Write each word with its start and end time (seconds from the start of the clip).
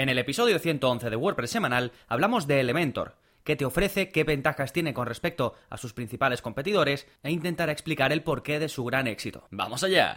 En 0.00 0.08
el 0.08 0.18
episodio 0.18 0.58
111 0.58 1.10
de 1.10 1.16
WordPress 1.16 1.50
semanal 1.50 1.92
hablamos 2.08 2.46
de 2.46 2.58
Elementor, 2.58 3.16
qué 3.44 3.54
te 3.54 3.66
ofrece, 3.66 4.08
qué 4.08 4.24
ventajas 4.24 4.72
tiene 4.72 4.94
con 4.94 5.06
respecto 5.06 5.56
a 5.68 5.76
sus 5.76 5.92
principales 5.92 6.40
competidores 6.40 7.06
e 7.22 7.30
intentar 7.30 7.68
explicar 7.68 8.10
el 8.10 8.22
porqué 8.22 8.58
de 8.58 8.70
su 8.70 8.82
gran 8.86 9.06
éxito. 9.06 9.46
¡Vamos 9.50 9.84
allá! 9.84 10.16